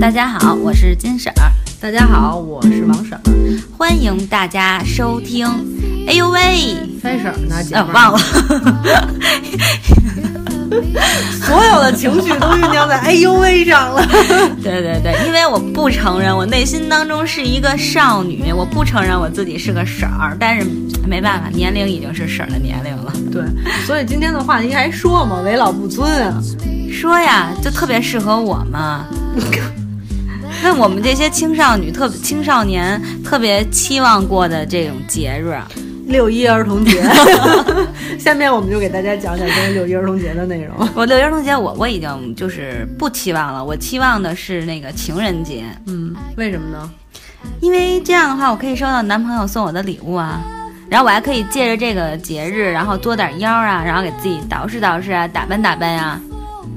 [0.00, 1.52] 大家好，我是金婶儿。
[1.80, 3.20] 大家好，我是王婶儿。
[3.76, 5.46] 欢迎大家收听。
[6.06, 7.62] 哎呦喂，三婶儿呢？
[7.62, 8.18] 姐忘了。
[11.42, 14.04] 所有的情绪都酝酿在哎呦喂上了。
[14.62, 20.66] 对对对，因为我不承认我内心当中是一个少女，我不承认我自己是个婶儿，但是
[21.06, 23.12] 没办法，年龄已经是婶儿的年龄了。
[23.32, 23.44] 对，
[23.86, 26.42] 所以今天的话题还说嘛，为老不尊啊。
[26.90, 29.04] 说呀，就特别适合我嘛。
[30.62, 35.54] 那我们这些青少女、特青少年特别期望过的这种节日，
[36.06, 37.02] 六一儿童节，
[38.18, 40.88] 下面我们就给大家讲讲关于六一儿童节的内容。
[40.94, 46.90] 我六一儿童节我我已经就是不期望了，我期望的是那个情人节，嗯，为什么呢？
[47.60, 50.42] 因为这样的话我可以收到男朋友送我的礼物啊，
[50.88, 56.20] 然后我还可以借着这个节日，然后多点腰啊，然后给自己捯饬捯饬啊，打扮打扮呀、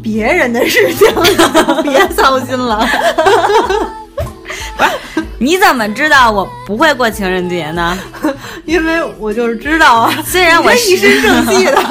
[0.02, 1.08] 别人的事情，
[1.84, 2.85] 别操心了。
[4.77, 4.90] 不是
[5.38, 7.98] 你怎么知道我不会过情人节呢？
[8.65, 11.82] 因为我就是知道啊，虽然我一身正气的，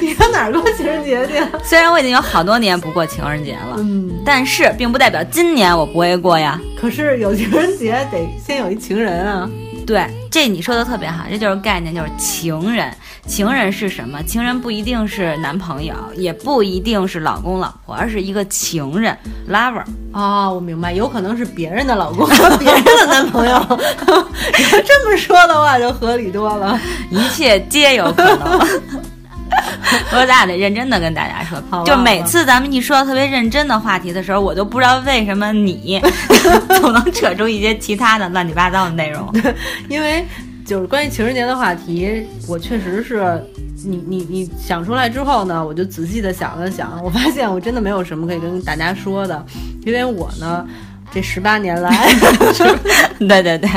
[0.00, 1.34] 你上哪儿过情人节去？
[1.64, 6.60] 虽然我已经有好多年不过情人节了，嗯，但是并不代表今年我不会过呀。
[6.80, 9.48] 可是有情人节得先有一情人啊。
[9.86, 12.92] 对，这你说的特别好，这就是概念，就是情人。
[13.26, 14.22] 情人是什么？
[14.22, 19.16] 情人不一定是男朋友，也不一定是老公老婆，而是一个情人
[19.50, 19.82] lover。
[20.12, 22.26] 哦，我明白，有可能是别人的老公，
[22.58, 23.58] 别人的男朋友。
[23.68, 26.80] 你 要这么说的话，就合理多了。
[27.10, 28.58] 一切皆有可能。
[30.10, 36.00] 不过咱俩得认真的跟大家说，就每次咱们一说到特别认真的话题的时候，我都不知道为什么你
[36.80, 39.32] 总能扯出一些其他的乱七八糟的内容。
[39.88, 40.26] 因为
[40.66, 43.40] 就是关于情人节的话题，我确实是
[43.84, 49.46] 你你你想出来之后呢，我就仔细的想了想，我发现我真的没有什么可以跟大家说的，
[49.84, 50.66] 因为我呢
[51.12, 52.08] 这十八年来，
[53.20, 53.70] 对对对，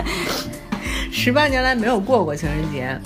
[1.11, 2.99] 十八年来没有过过情人节。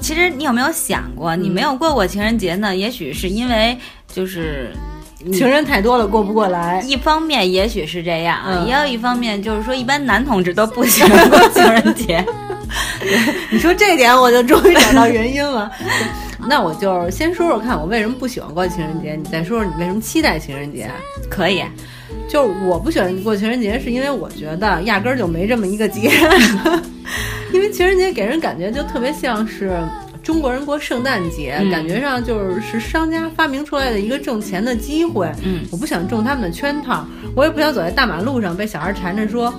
[0.00, 2.74] 其实你有没有想过，你没有过过情人节呢？
[2.74, 3.76] 也许是因为
[4.10, 4.70] 就是
[5.32, 6.80] 情人太多了，过不过来。
[6.86, 12.24] 一方面也许是这样，嗯也有一方面就是说，一般男同志都不喜欢过 情人节。
[13.50, 15.70] 你说这点，我就终于找到原因了。
[16.48, 20.88] 那我就先说说看，我为什么不喜欢过情人节，你再说说你为什么期待情人节。
[21.28, 21.62] 可以，
[22.28, 26.10] 就是我不喜欢过情人节，是因为我觉得压根儿就没这么一个节，
[27.52, 29.76] 因为情人节给人感觉就特别像是
[30.22, 35.30] 中国人过圣诞节，嗯感觉上就是是商家发明出来的一个挣钱的机会。
[35.44, 37.04] 嗯，我不想中他们的圈套，
[37.34, 39.52] 我也不想走在大马路上被小孩缠着说。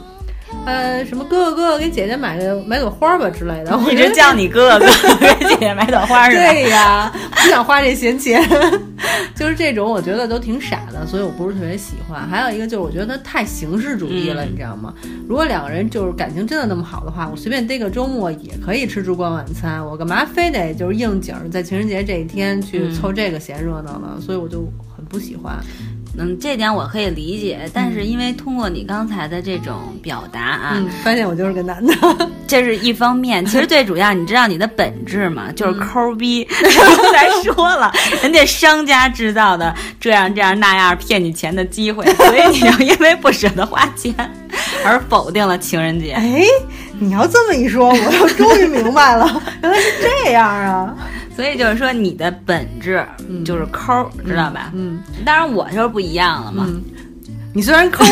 [0.66, 4.86] 呃，什么哥哥哥哥给姐姐买个买朵花吧之类的， 我一直叫你哥哥
[5.20, 6.44] 给姐姐买朵花是吧？
[6.52, 8.42] 对呀，不想花这闲钱，
[9.36, 12.28] 就是这种，我觉得都挺傻的，所以我不是特别喜欢。
[12.28, 14.94] 还有一个就是，我觉得他太形式主义了，嗯你知道吗？
[15.28, 24.18] 如果两个人就是感情真的那么好的话，我随便逮个周末也可以吃烛光晚餐，我干嘛非得就是应景儿在情人节这一天去嗯凑这个闲热闹呢？
[24.20, 24.66] 所以我就
[24.96, 25.58] 很不喜欢。
[26.20, 31.94] 嗯，这点我可以理解，但是因为通过你刚才的这种表达啊，嗯，发现我就是个男的，
[32.46, 36.46] 这是一方面，其实最主要，你知道你的本质嘛，就是抠逼。
[36.52, 37.92] 刚才说了，
[38.22, 44.14] 人家商家制造的这样这样那样骗你钱的机会，所以你就因为不舍得花钱
[44.84, 46.12] 而否定了情人节。
[46.12, 46.44] 哎，
[47.00, 50.96] 你要这么一说，我又终于明白了，原来是这样啊！
[51.40, 53.02] 所以就是说，你的本质
[53.46, 54.74] 就是抠，知道吧？
[54.76, 55.02] 嗯。
[55.26, 56.84] 当然我就是不一样了嘛，嗯，
[57.54, 58.04] 你虽然抠，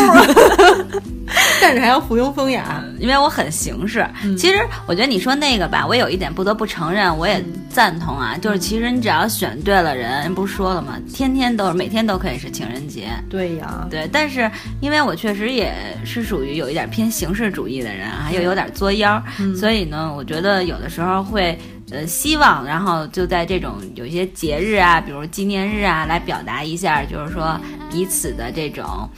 [1.61, 2.83] 但是还要附庸风雅。
[2.99, 4.07] 因为我很形式。
[4.23, 10.97] 嗯其实我觉得你说那个吧，我有一点不得不承认，我也赞同啊，就是其实你只要选对了人，人不是说了吗？
[11.13, 13.09] 天天都是每天都可以是情人节。
[13.29, 14.49] 对呀，对，但是
[14.81, 15.73] 因为我确实也
[16.05, 21.57] 是属于有一点偏形式主义的人啊，又有点作妖，嗯所以呢，我觉得有的时候会
[21.91, 27.59] 呃希望，然后就在这种有一些节日啊，比如纪念日啊，来表达一下，就是说
[27.91, 29.09] 彼此的这种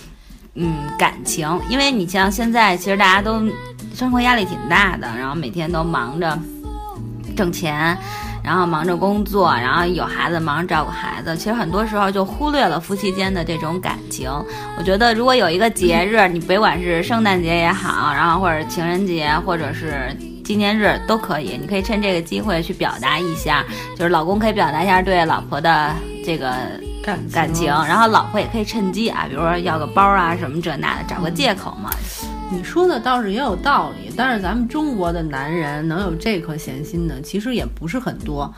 [0.59, 3.41] 嗯感情，因为你像现在其实大家都
[3.96, 6.38] 生活压力挺大的，然后每天都忙着
[7.35, 7.97] 挣钱。
[8.41, 14.32] 然后忙着工作，然后有孩子忙着照顾孩子，其实很多时候就忽略了夫妻间的这种感情。
[14.78, 23.64] 我觉得如果有一个节日，你别管是圣诞节也好，然后或者情人节，或者是纪念日都可以，你可以趁这个机会去表达一下，
[23.96, 25.94] 就是老公可以表达一下对老婆的
[26.26, 26.56] 这个
[27.09, 31.90] 感感情，然后老婆也可以趁机啊，比如说要个包啊什么这那的，找个借口嘛。
[32.52, 38.53] 你说的倒是也有道理，但是咱们中国的男人能有这颗闲心的，其实也不是很多。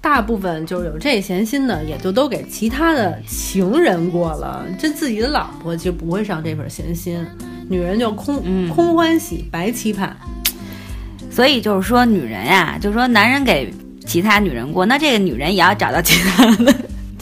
[0.00, 4.64] 大部分就是有这闲心的，也就都给其他的情人过了。
[4.78, 7.26] 这自己的老婆其实不会上这份闲心，
[7.68, 10.16] 女人就空、嗯空欢喜，白期盼。
[11.30, 13.72] 所以就是说，女人呀，就是说男人给
[14.06, 16.74] 其他女人过，那这个女人也要找到其他的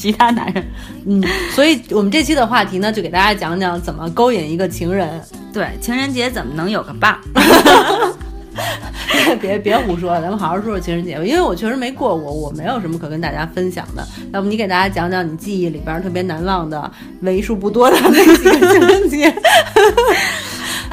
[0.05, 0.63] 其他男人。
[1.07, 1.25] 嗯，
[1.55, 5.09] 所以我们这期的话题呢，就给大家讲讲怎么勾引一个情人。
[5.51, 8.15] 对，情人节怎么能有个伴儿？
[9.41, 11.25] 别别胡说，咱们好好说说情人节吧。
[11.25, 14.07] 因为我确实没过过，我没有什么可跟大家分享的。
[14.35, 16.93] 要不你给大家讲讲你记忆里边特别难忘的
[17.23, 19.35] 为数不多的那几个情人节？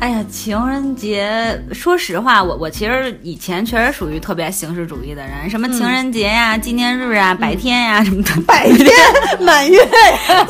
[0.01, 8.89] 哎呀，情人节，说实话，我我其实以前确实属于特别形式主义的人，什么情人节呀、纪念日啊、白天呀、什么的，白天
[9.39, 10.47] 满月呀，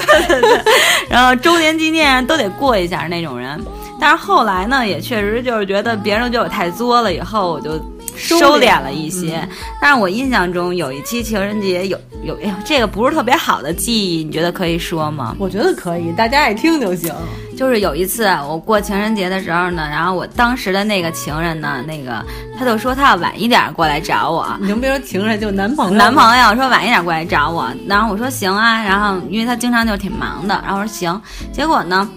[1.12, 3.60] 然后周年纪念都得过一下那种人。
[4.00, 7.72] 但是后来呢，也确实就是觉得别人都觉得我太作了，以后我就
[8.16, 9.46] 收敛了一些。
[9.82, 15.36] 但是我印象中有一期情人节有有，哎呦，这个不是特别好的记忆，你觉得可以说吗？
[15.38, 17.14] 我觉得可以，大家爱听就行。
[17.58, 22.24] 就是有一次我过情人节的时候呢，然后我当时的那个情人呢，那个
[22.58, 25.96] 他就说他要晚一点过来找我，你能别说情人，就男朋友。
[25.96, 31.22] 男朋友说晚一点过来找我，然后我说行啊，然后因为他经常就挺忙的，然后我说行，
[31.52, 32.10] 结果呢，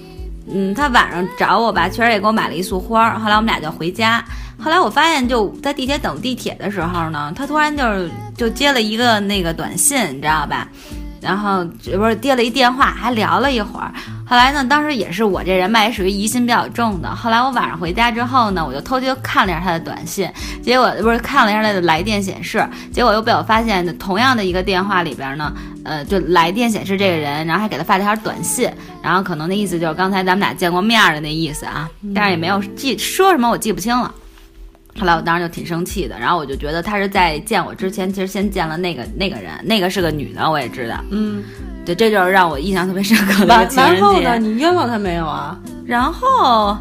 [0.53, 4.25] 嗯，他晚上找我吧，确实也给我买了一束花儿，后来我们俩就回家，
[4.59, 10.69] 后来我发现就在地铁等地铁的时候呢，他突然就是就接了一个那个短信，你知道吧？
[11.25, 11.65] 然后
[11.97, 13.91] 不是接了一电话，还聊了一会儿。
[14.27, 17.09] 后来呢，当时也是我这人吧，也属于疑心比较重的。
[17.15, 20.31] 后来我晚上回家之后呢，我就偷偷看了一下他的短信，
[20.63, 25.53] 结果不是看了一下他的来电显示，结果又被我发现，同样的一个电话里边呢，
[25.85, 28.71] 呃，就来电显示这个人，然后还给他发了条短信，
[29.03, 34.13] 然后可能那意思就是刚才咱们俩见过面的那意思啊，但是也没有记说什么，我记不清了。
[34.99, 40.97] 后来我当时就挺生气的，然后我就觉得他是在见我之前，其实先见了那个那个人，那个是个女的，我也知道。
[41.11, 41.43] 嗯，
[41.85, 44.39] 对，这就是让我印象特别深刻的一完个情人完后呢？
[44.39, 45.59] 你冤枉他没有啊？
[45.85, 46.77] 然后，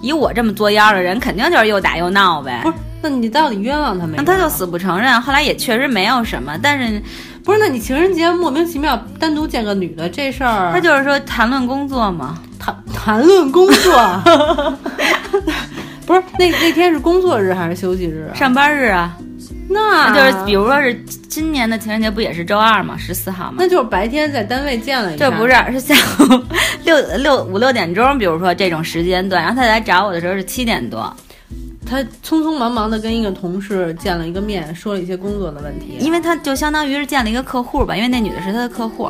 [0.00, 2.60] 以我这么作妖的人，肯定就是又打又闹呗。
[2.62, 4.22] 不是，那你到底冤枉他没有？
[4.22, 5.20] 那他就死不承认。
[5.20, 7.02] 后来也确实没有什么，但是
[7.44, 7.58] 不是？
[7.58, 12.38] 那你情人节莫名其妙单独见个女的这事儿，他就是说谈论工作嘛。
[12.58, 13.92] 谈谈论工作，
[16.10, 18.34] 不是那那天是工作日还是休息日啊？
[18.34, 19.16] 上班日啊，
[19.68, 20.92] 那那就是比如说是
[21.28, 22.96] 今年的情人节不也是周二吗？
[22.98, 23.58] 十四号吗？
[23.58, 26.42] 那就是白天在单位见了一下，这不是 是下午
[26.84, 31.14] 六六五六点钟，比如说这种时间段，然后他来找我的时候是七点多，
[31.86, 35.96] 他匆匆忙忙的跟一个同事见了一个面，说了一些工作的问题。
[36.00, 39.08] 因为他就相当于是见了一个客户吧，因为那女的是他的客户。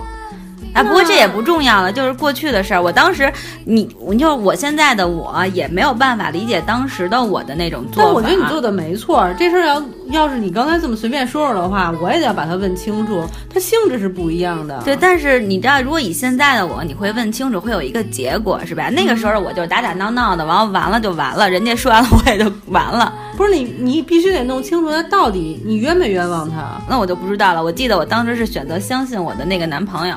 [0.73, 2.83] 啊，不过这也不重要了，就是过去的事儿。
[2.83, 3.33] 我当时，
[3.65, 8.05] 你，你就我现在的我，也没有办法理解当时的我的那种做法。
[8.05, 14.81] 但我觉得你做的没错，这事儿要要是你刚才这么随便说说的话，我也得要把它问清楚，它性质是不一样的。
[14.85, 18.89] 对，但是你知道，如果以现在的我，你会问清楚，会有一个结果，是吧？
[18.91, 26.81] 那个时候我就打打闹闹的，完了完了就完了，人家说完了我也就完了，不是你，你必须得弄清楚他到底你冤没冤枉他。
[26.89, 27.63] 那我就不知道了。
[27.63, 30.15] 我记得我当时是选择相信我的那个男朋友。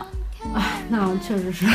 [0.53, 1.65] 唉，那确实是，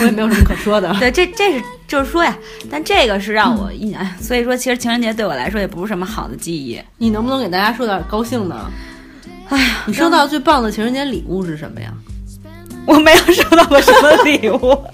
[0.00, 0.94] 我也没有什么可说的。
[1.00, 2.36] 对，这这是就是说呀，
[2.70, 6.78] 但这个是让我印象，哎所以说其实情人节对我来说也不是什么好的记忆。
[6.98, 8.56] 你能不能给大家说点高兴的？
[9.48, 11.92] 哎呀，你收到最棒的情人节礼物是什么呀？
[12.84, 14.84] 我没有收到过什么礼物。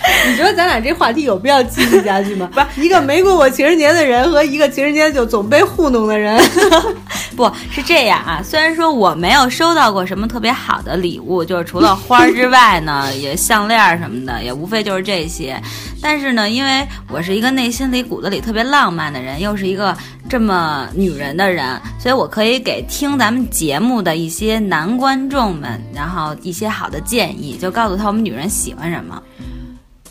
[0.28, 2.48] 你觉得咱俩这话题有必要继续下去吗？
[2.52, 6.40] 不是，一个没过过情人节的人和一个情人节就总被糊弄的人。
[7.36, 15.60] 不是这样啊，虽然说我没有收到过什么特别好的礼物，就是除了花儿之外呢， 也项链儿什么的，也无非就是这些。
[16.02, 19.96] 但是呢，因为我是一个内心里骨子里特别浪漫的人，又是一个
[20.28, 29.22] 这么女人的人，所以我可以给听咱们节目的一些男观众们，然后一些好的建议，就告诉他我们女人喜欢什么。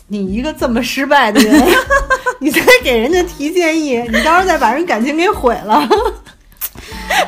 [0.08, 1.62] 你一个这么失败的人，
[2.40, 5.86] 你再给人家提建议，你到时候再把人感情给毁了。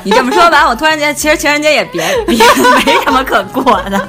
[0.02, 4.08] 你这么说完，我突然间其实情人节也别别没什么可过的。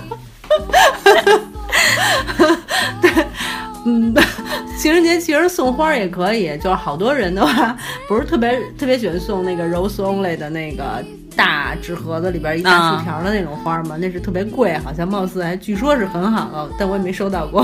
[4.82, 13.96] 情人节其实送花也可以，就是好多人的话，不是特别特别喜欢送那个 rose only 的那个大纸盒子里边一大竖条的那种花吗？
[14.00, 17.62] 那是特别贵，好像貌似还据说是很好，但我也没收到过。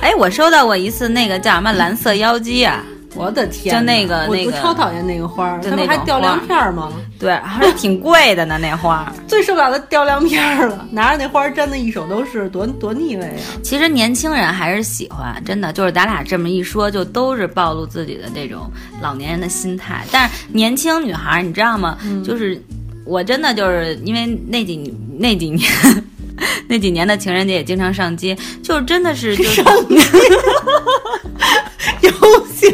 [0.00, 6.92] 哎，我收到过一次那个叫什么蓝色妖姬啊，我的天，就那个那个我超讨厌那个花儿，它不就那种还掉亮片儿吗？
[7.18, 9.12] 对，还是挺贵的呢那花。
[9.26, 13.42] 最受不了的掉亮片儿了，拿着那花儿粘的一手都是，多多腻味啊！
[13.62, 18.70] 其实年轻人还是喜欢，真的就是咱俩这么一说，就都是暴露自己的这种
[19.02, 20.04] 老年人的心态。
[20.12, 21.98] 但是年轻女孩儿，你知道吗？
[22.24, 22.62] 就是。
[23.06, 25.68] 我真的就是因为那几那几年
[26.68, 29.64] 那几年的情人节也经常上街，就是真的是就是
[32.62, 32.70] 游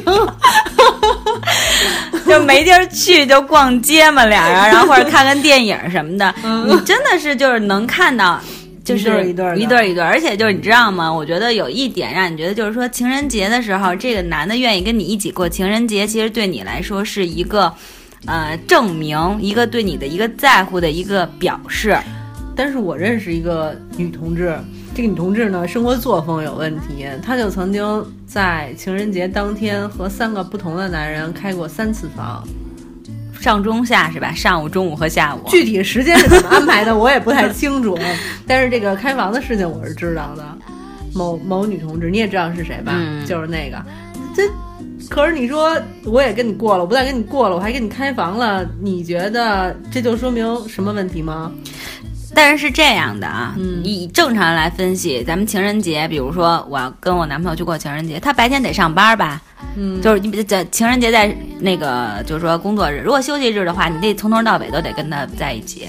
[2.25, 6.35] 行，就没地儿去就逛街嘛，俩人，然后或者看看电影什么的，
[6.67, 8.41] 你真的是就是能看到。
[8.85, 11.13] 就是一对儿一对儿一对儿，而且就是你知道吗？
[11.13, 17.75] 我觉得有一点让你觉得就是说情人节的时候，这个男的愿意跟你一起过情人节，其实对你来说是一个，
[18.27, 21.99] 呃，证明，一个对你的一个在乎的一个表示。
[22.55, 24.57] 但是我认识一个女同志，
[24.97, 32.43] 这个女同志呢，生活作风有问题，她就曾经在情人节当天和三个不同的男人开过三次房。
[33.39, 34.33] 上中下是吧？
[34.33, 37.99] 上午、中午和下午， 具体时间是怎么安排的， 我也不太清楚。
[38.47, 40.43] 但是这个开房的事情我是知道的。
[41.13, 42.95] 某某女同志，你也知道是谁吧？
[43.27, 43.77] 就是那个。
[44.35, 44.45] 这
[45.11, 48.67] 可是你说我也跟你过了，我不但跟你过了，我还跟你开房了。
[48.81, 51.53] 你觉得这就说明什么问题吗？
[52.37, 59.41] 但是是这样的啊，以正常来分析，咱们情人节，比如说我要跟我男朋友去过情人节，他白天得上班吧？
[59.75, 65.89] 嗯，就是你在情人节在那个就是说工作日，如果休息日的话，你得从头到尾都得跟他在一起，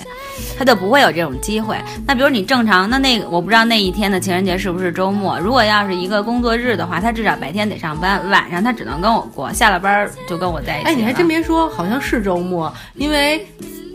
[0.57, 1.77] 他就不会有这种机会。
[2.05, 5.37] 那比如你正常，那那个我不知道那一天的情人节是不是周末。
[5.37, 10.87] 如果要是一个工作日的话，他至少白天得上班，晚上他只能跟我过，下了班就跟我在一起。
[10.87, 13.45] 哎，你还真别说，好像是周末，因为。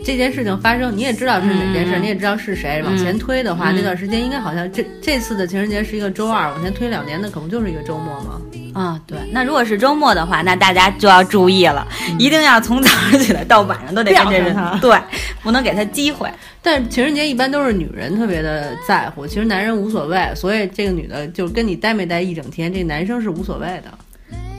[0.03, 2.83] 这件事情发生，你也知道是哪件事，你也知道是谁。
[2.83, 8.41] 往前推的话，那段时间应该好像这这次的情人节是一个周二，往前推两年的可不就是一个周末吗？
[8.73, 9.17] 啊，对。
[9.31, 11.87] 那如果是周末的话，那大家就要注意了，
[12.19, 14.97] 一定要从早上起来到晚上都得跟这人，对，
[15.41, 16.29] 不能给他机会。
[16.61, 23.93] 但情人节一般都是女人特别的在乎，其实男人无所谓，所以这个女的就跟你待没待一整天，这男生是无所谓的。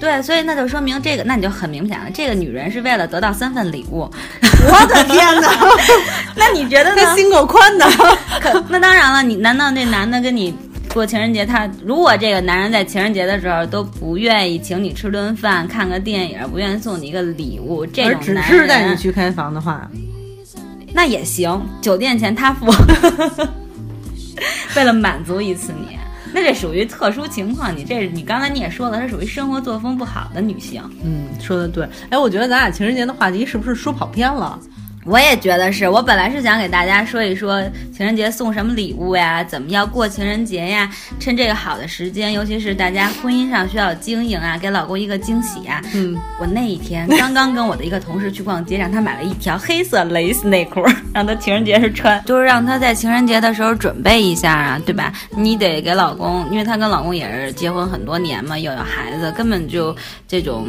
[0.00, 4.00] 对，所以那就说明这个，那你就很明显了，这个女人是为了得到三份礼物。
[4.66, 5.48] 我的天哪！
[6.36, 7.14] 那你觉得呢？
[7.14, 7.86] 心够宽的。
[8.40, 10.54] 可那当然了，你难道那男的跟你
[10.92, 19.88] 过情人节，他如果这个男人在情人节的时候都不愿意请你吃顿饭、看个电影，不愿意送你一个礼物，这种只是带你去开房的话，
[20.92, 22.66] 那也行，酒店钱他付，
[24.76, 25.98] 为了满足一次你。
[26.34, 30.82] 那这属于特殊情况，你这你刚才你也说了，她属于生活作风不好的女性。
[31.04, 31.88] 嗯，说的对。
[32.10, 34.58] 哎，我觉得咱俩情人节的话题是不是说跑偏了？
[35.04, 37.62] 我也觉得是，我本来是想给大家说一说
[37.94, 45.82] 情人节送什么礼物呀，怎么要过情人节呀，趁这个好的时间，尤其是大家婚姻上需要经营啊，给老公一个惊喜呀。
[45.92, 50.82] 嗯，我那一天刚刚跟我的一个同事去逛街，让他买了一条黑色蕾丝内裤，
[51.12, 55.12] 让他情人节时穿，就是让他在情人节的时候准备一下啊，对吧？
[55.36, 59.94] 你得给老公，因为她跟老公也是结婚很多年嘛，又有孩子，根本就
[60.26, 60.66] 这种。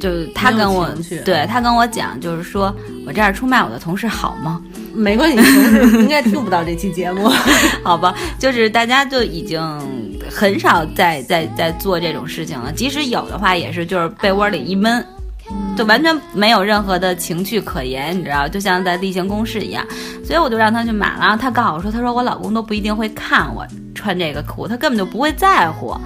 [0.00, 0.88] 就是他跟我，
[1.24, 2.74] 对他跟我讲，就是说
[3.06, 4.60] 我这样出卖我的同事好吗？
[4.94, 5.44] 没关系，同
[5.90, 7.28] 事应该听不到这期节目，
[7.82, 8.14] 好吧？
[8.38, 9.60] 就是大家就已经
[10.30, 15.04] 很少在在在做这种事情了，即使有的话，也是就是被窝里一闷，
[15.76, 18.46] 就完全没有任何的情趣可言，你知道？
[18.46, 19.84] 就像在例行公事一样。
[20.24, 25.96] 所以我就让他去买了，他告诉我说，他说我老公都不一定会看我穿这个裤，他根本就不会在乎。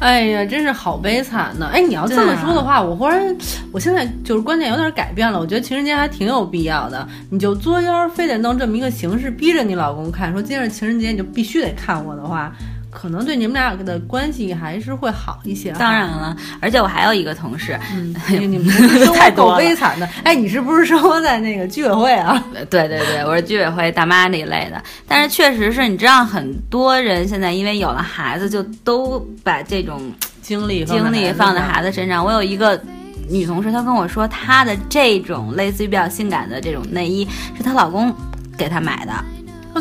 [0.00, 1.70] 哎呀，真是好悲惨呢！
[1.72, 3.34] 哎，你要这么说的话，我忽然，
[3.72, 5.40] 我现在就是观念有点改变了。
[5.40, 12.52] 我觉得情人节还挺有必要的，你就作妖，非得弄这么一个形式，逼着你老公看，说今天是情人节你就必须得看我的话。
[12.94, 15.72] 可能对你们俩的关系还是会好一些。
[15.72, 17.78] 当然了，而且我还有一个同事，
[18.30, 20.08] 你们生活 够悲惨的。
[20.22, 22.42] 哎，你是不是生活在那个居委会啊？
[22.70, 24.80] 对对对，我是居委会大妈那一类的。
[25.08, 30.00] 但是确实是你知道，很多人现在因为有了孩子，就都把这种
[30.40, 32.24] 精力精力放在孩子身上。
[32.24, 32.80] 我有一个
[33.28, 38.14] 女同事，她跟我说，她的这种类似于比较性感的这种内衣，是她老公
[38.56, 39.12] 给她买的。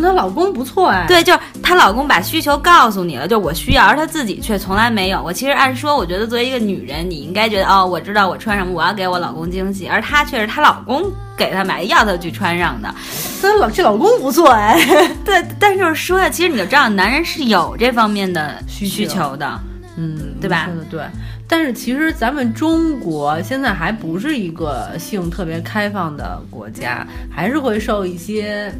[0.01, 5.21] 她老公不错哎，对，就是她老公把需求告诉你了，就我需要，而她自己却从来没有。
[5.21, 9.88] 我其实按说，我觉得作为一个女人，你应该觉得哦，我知道我穿什么，我要给我老公惊喜。
[9.88, 12.93] 而她却是她老公给她买，要她去穿上的。
[13.41, 14.79] 她老这老公不错哎，
[15.23, 19.59] 对，但就是说呀，其实你就知道，男人是有这方面的需求的，
[19.97, 20.65] 嗯，对吧？
[20.65, 21.01] 说的对。
[21.45, 28.73] 但是其实咱们中国现在还不是一个性特别开放的国家，还是会受一些。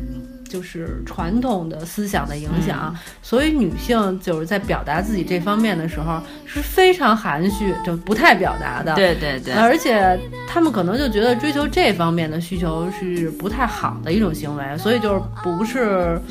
[0.54, 8.94] 就是传统的思想的影响，所以女性就是在表达自己这方面的时候是非常含蓄，就不太表达的。
[8.94, 10.16] 对对对，而且
[10.48, 16.22] 他们可能就觉得追求这方面的需求是不太好的一种行为，所以就是不是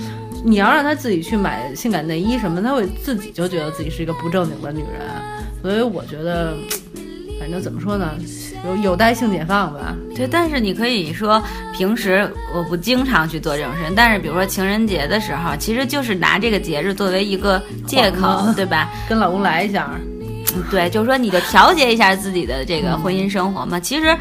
[0.45, 5.01] 你要让她自己去买性感内衣什么，她会自己就觉得自己是一个不正经的女人。
[5.61, 6.55] 所以我觉得，
[7.41, 8.13] 反正怎么说呢？
[8.65, 9.95] 有有待性解放吧。
[10.15, 11.43] 对，但是你可以说
[11.77, 18.91] 平时我不经常去做这种事情，但是比如说情人节的时候，其实就是拿这个节日作为一个借口，对吧？
[19.09, 19.91] 跟老公来一下，
[20.71, 23.79] 对，就是说你就调节一下自己的这个婚姻生活嘛。
[23.81, 24.17] 其实。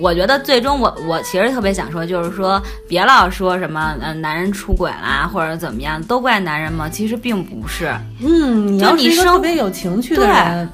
[0.00, 6.88] 我觉得最终我我其实特别想说，就是说别老说什么呃男人出轨啦或者怎么样，都怪男人吗？
[6.88, 7.92] 其实并不是。
[8.20, 10.68] 嗯，你要是一个特别有情趣的人，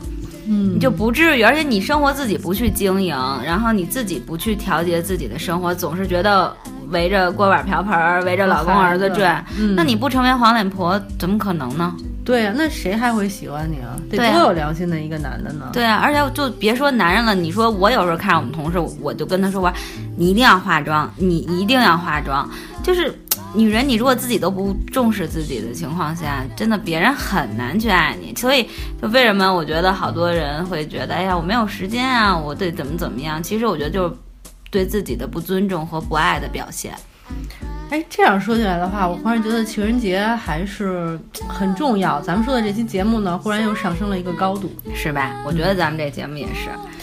[0.46, 1.42] 嗯，你就不至于。
[1.42, 6.54] 而且你生活自己不去经营，然后你自己不去调节自己的生活，总是觉得
[6.90, 9.44] 围着锅碗瓢盆围着老公儿子转，
[9.76, 11.94] 那你不成为黄脸婆怎么可能呢？
[12.24, 14.00] 对呀，那谁还会喜欢你啊？
[14.10, 15.68] 得多有良心的一个男的呢？
[15.74, 19.70] 对啊，而且就别说男人了，你说我有时候看着我们同事，我就跟他说：“我，
[20.16, 22.48] 你一定要化妆，你一定要化妆。”
[22.82, 23.14] 就是
[23.54, 28.34] 女人，你如果自己都不重视自己的情况下，真的别人很难去爱你。
[28.34, 28.68] 所以，
[29.00, 33.42] 就为什么我觉得好多人会觉得，哎呀，我没有时间啊，我得怎么怎么样？
[33.42, 34.14] 其实我觉得就是
[34.70, 36.92] 对自己的不尊重和不爱的表现。
[37.90, 41.18] 哎，这样说起来的话，我忽然觉得情人节还是
[41.48, 42.20] 很重要。
[42.20, 45.32] 咱们说的这期节目呢，忽然又上升了一个高度，是吧？
[45.46, 46.70] 我觉得咱们这节目也是。
[46.74, 46.93] 嗯，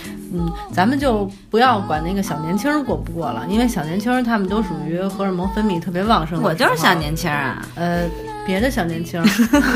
[0.71, 6.41] 咱们就不要管那个小年轻过不过了，因为小年轻他们都属于荷尔蒙分泌特别旺盛。
[6.41, 8.07] 我就是小年轻啊，呃，
[8.45, 9.21] 别的小年轻，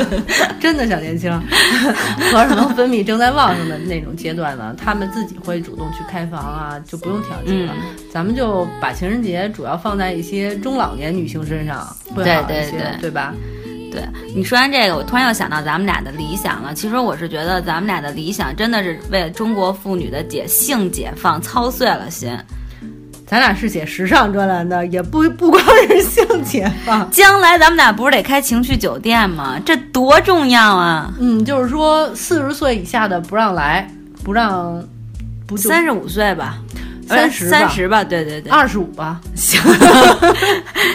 [0.59, 1.31] 真的小年轻，
[2.31, 7.73] 荷尔蒙分泌正在旺盛的那种阶段呢，他们自己会主动去开房啊，就不用调剂了。
[8.11, 11.85] 咱们就把情人节主要放在一些中老年女性身上
[12.15, 13.33] 会好一些，对吧？
[13.95, 16.73] 对你说完这个，我突然又想到咱们俩的理想了。
[16.73, 22.37] 其实我是觉得咱们俩的理想真的是为中国妇女的解性解放操碎了心。
[23.25, 27.09] 咱俩是写时尚专栏的，也不不光是性解放。
[27.09, 29.59] 将来咱们俩不是得开情趣酒店吗？
[29.65, 31.11] 这多重要啊！
[31.19, 33.89] 嗯，就是说四十岁以下的不让来，
[34.23, 34.79] 不让
[35.47, 36.59] 不三十五岁吧。
[37.07, 39.61] 三十三十吧，对对对，二十五吧，行，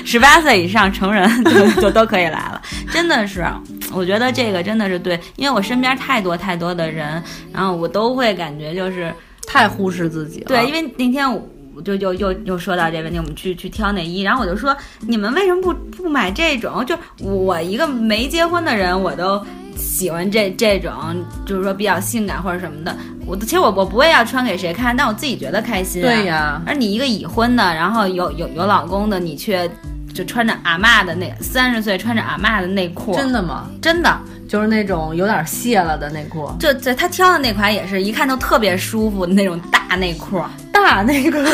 [0.05, 3.47] 十八岁以上成人就就都可以来了，真的是，
[3.93, 9.13] 我觉得这个真的是对，因为我身边太多太多的人，然后我都会感觉就是
[9.47, 10.47] 太忽视自己了。
[10.47, 11.41] 对，因为那天我
[11.85, 16.85] 就又又又说到这问题，我们去去挑内衣，然后我就说你们为什么不不买这种？
[16.87, 19.45] 就我一个没结婚的人，我都。
[19.77, 20.93] 喜欢这这种，
[21.47, 26.03] 就是说比较性感或者什么的，我其实我我不会要穿给谁看，但我自己觉得开心。
[26.03, 29.71] 对呀，而你一个已婚的，然后有有有老公的，你却
[30.13, 33.71] 就穿着阿嬷的那三十岁穿着阿嬷的内裤，真的吗？
[33.81, 36.53] 真的，就是那种有点泄了的内裤。
[36.59, 40.43] 就这他挑的那款也是一看就特别舒服的那种大内裤，
[40.85, 41.45] 大那个。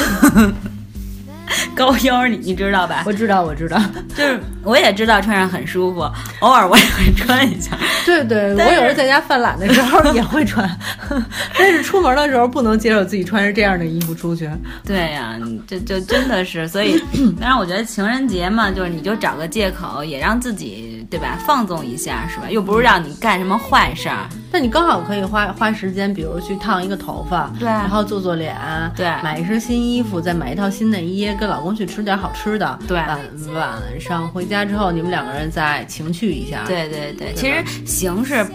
[1.77, 3.05] 高腰，你你知道吧？
[3.07, 3.81] 我知道，我知道，
[4.17, 6.01] 就是我也知道穿上很舒服，
[6.41, 7.71] 偶尔我也会穿一下。
[8.05, 10.69] 对对，我有时候在家犯懒的时候也会穿，
[11.57, 14.51] 但是出门的时候不能接受自己穿着这样的衣服出去。
[14.85, 17.01] 对呀，这就真的是，所以，
[17.39, 22.51] 当然我觉得情人节嘛，就是你就找个借口，也让自己对吧放纵一下，是吧？
[22.51, 24.27] 又不是让你干什么坏事儿。
[24.53, 28.57] 那你刚好可以花花时间，比如去烫一个头发，对，然后做做脸，
[28.97, 33.19] 对，买一身新衣服，再买一套新内衣，跟老公去吃点好吃的，对，晚
[33.55, 38.47] 晚上回家之后，你们两个人再情趣一下，对对对，其实形式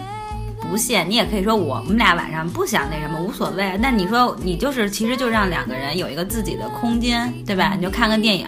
[0.70, 7.74] 不限，你也可以说我们俩晚上不想那什么无所谓，那你说你就是其实就让两个人有一个自己的空间，对吧？
[7.76, 8.46] 你就看个电影，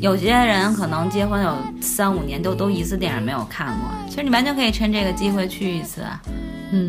[0.00, 6.02] 有些人可能结婚有三五年都都一次电影没有看过，其实你完全可以趁这个机会去一次。
[6.72, 6.88] 嗯，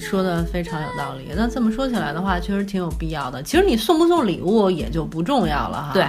[0.00, 1.28] 说的非常有道理。
[1.36, 3.42] 那这么说起来的话，确实挺有必要的。
[3.42, 5.90] 其实你送不送礼物也就不重要了哈。
[5.92, 6.04] 对，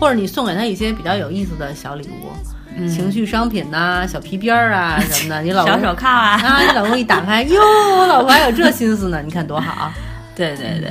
[0.00, 5.42] 或者你送给他一些比较有意思的小礼物，情趣商品呐，小皮鞭儿啊什么的。
[5.42, 7.60] 你老公 小手铐啊，啊，你老公一打开，哟，
[7.98, 9.92] 我老婆还有这心思呢，你看多好。
[10.34, 10.90] 对对对，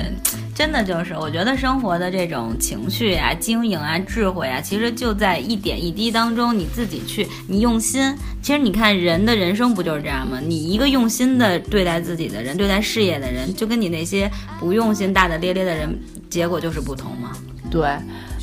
[0.54, 8.16] 真的就是，我觉得生活的这种情绪啊、经营啊、智慧啊，其实就在一点一滴当中，你自己去，你用心。
[8.44, 10.40] 其实你看，人的人生不就是这样吗？
[10.40, 16.00] 你一个用心的对待自己的人，对待事业的人，就跟你那些不用心、大大咧咧的人，
[16.30, 17.32] 结果就是不同嘛。
[17.72, 17.90] 对，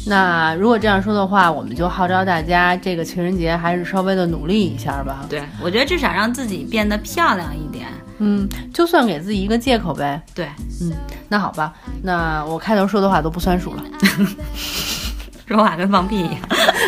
[0.04, 5.24] 那如果这样说的话，我们就号召大家，这个情人节还是稍微的努力一下吧。
[5.28, 7.86] 对，我觉得至少让自己变得漂亮一点。
[8.18, 10.20] 嗯，就算给自己一个借口呗。
[10.34, 10.46] 对，
[10.80, 10.92] 嗯，
[11.28, 13.82] 那好吧，那我开头说的话都不算数了，
[15.46, 16.36] 说话跟放屁一样，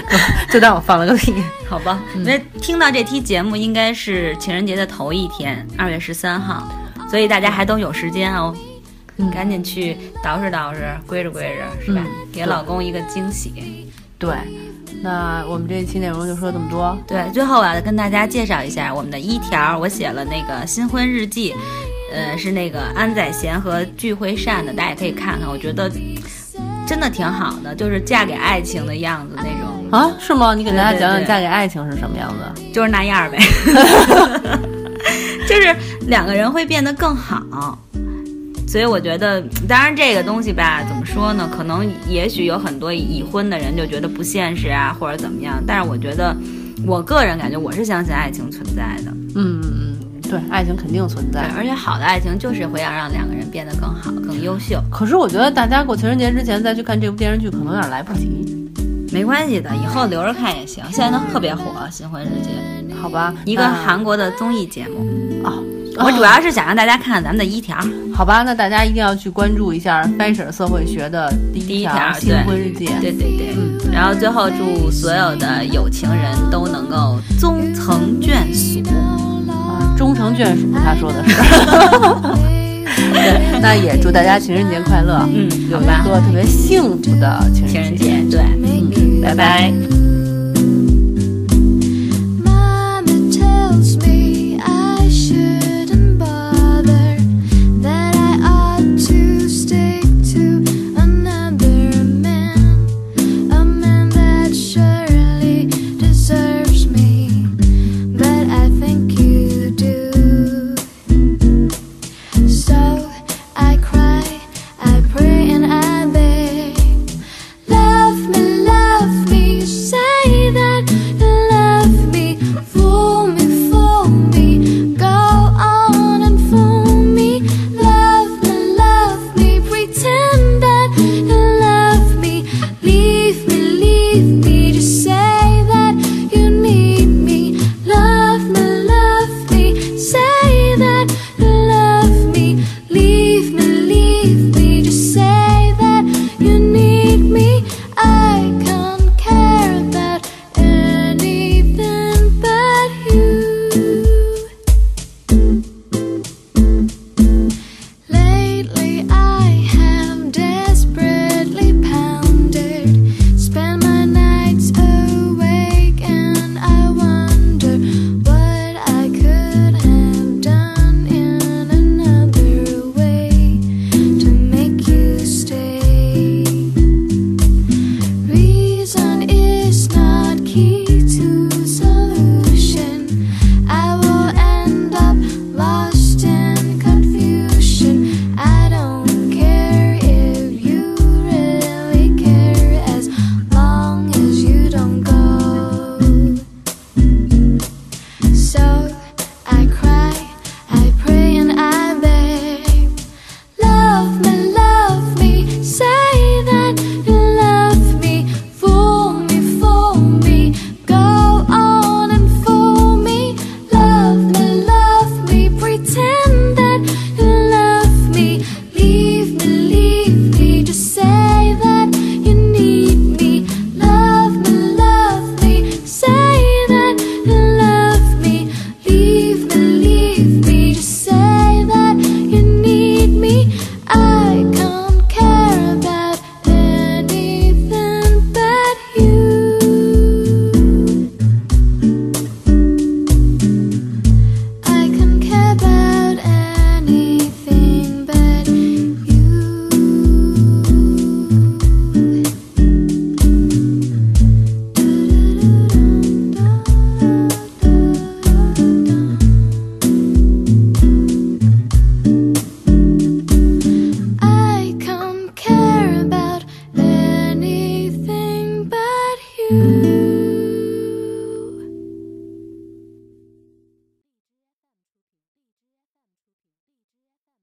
[0.52, 1.34] 就当我放了个屁，
[1.68, 2.00] 好吧？
[2.16, 6.66] 因为听到这期节目应该是情人节的头一天，二月十三号，
[7.08, 8.54] 所以大家还都有时间哦，
[9.32, 12.02] 赶紧去捯饬捯饬，归着归着，是吧？
[12.32, 14.30] 给老公一个惊喜，对。
[15.02, 16.96] 那我们这一期内容就说这么多。
[17.06, 21.54] 对，最后我要跟大家介绍一下我们的一条，我写了那个新婚日记，
[22.12, 25.90] 呃，是那个安宰贤和具惠善的，大家也可以看看，我觉得
[26.86, 30.12] 真的挺好的，就是嫁给爱情的样子那种啊？
[30.18, 30.54] 是吗？
[30.54, 32.62] 你给大家讲讲嫁给爱情是什么样子？
[32.72, 33.38] 就是那样儿呗，
[35.48, 35.74] 就是
[36.08, 37.78] 两个人会变得更好。
[38.70, 41.50] 所以我觉得，当然这个东西吧，怎么说呢？
[41.52, 45.60] 可能也许有很多已婚的人就觉得不现实啊，或者怎么样。
[45.66, 46.36] 但是我觉得，
[46.86, 49.10] 我个人感觉我是相信爱情存在的。
[49.34, 51.50] 嗯嗯嗯，对，爱情肯定存在，。
[51.56, 54.80] 而且好的爱情就是会要让两个人变得更好、更优秀。
[54.88, 58.70] 可是我觉得大家过情人节之前再去看这部电视剧，可能有点来不及，
[59.12, 60.84] 没关系的，以后留着看也行。
[60.92, 65.29] 现在都特别火，《新婚日记好吧？》一个韩国的综艺节目。
[66.00, 67.76] 哦，我主要是想让大家看看咱们的一条。
[68.14, 72.86] 好吧，那大家一定要去关注一下 Fisher 社会学的第第一条条新婚日记。
[73.00, 78.82] 对对对，嗯然后最后祝所有的有情人都能够终成眷属。
[79.50, 81.36] 啊，终成眷属，他说的是。
[83.12, 88.36] 对，那也祝大家情人节快乐，嗯，有一，个特别幸福的情情人人节。
[88.36, 90.09] 对，嗯，拜拜拜。